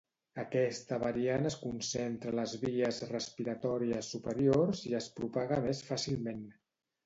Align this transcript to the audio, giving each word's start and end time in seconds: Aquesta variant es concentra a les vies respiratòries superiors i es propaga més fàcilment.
Aquesta 0.43 0.97
variant 1.03 1.49
es 1.49 1.57
concentra 1.65 2.33
a 2.33 2.33
les 2.41 2.57
vies 2.65 3.03
respiratòries 3.11 4.11
superiors 4.17 4.85
i 4.93 4.99
es 5.05 5.13
propaga 5.21 5.65
més 5.71 5.87
fàcilment. 5.93 6.45